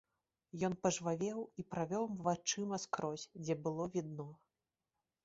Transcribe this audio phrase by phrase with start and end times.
[0.67, 4.27] Ён пажвавеў і правёў вачыма скрозь, дзе было відно.